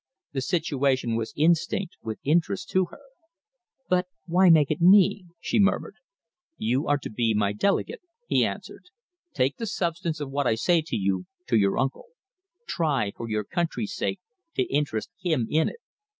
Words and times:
The 0.31 0.41
situation 0.41 1.15
was 1.15 1.31
instinct 1.35 1.97
with 2.01 2.17
interest 2.23 2.71
to 2.71 2.85
her. 2.85 3.01
"But 3.87 4.07
why 4.25 4.49
make 4.49 4.71
it 4.71 4.79
to 4.79 4.83
me?" 4.85 5.27
she 5.39 5.59
murmured. 5.59 5.97
"You 6.57 6.87
are 6.87 6.97
to 6.97 7.09
be 7.11 7.35
my 7.35 7.53
delegate," 7.53 8.01
he 8.25 8.43
answered. 8.43 8.85
"Take 9.35 9.57
the 9.57 9.67
substance 9.67 10.19
of 10.19 10.31
what 10.31 10.47
I 10.47 10.55
say 10.55 10.81
to 10.87 10.95
you, 10.95 11.25
to 11.45 11.55
your 11.55 11.77
uncle. 11.77 12.05
Try, 12.67 13.11
for 13.15 13.29
your 13.29 13.43
country's 13.43 13.93
sake, 13.93 14.19
to 14.55 14.63
interest 14.73 15.11
him 15.19 15.45
in 15.51 15.69
it. 15.69 15.77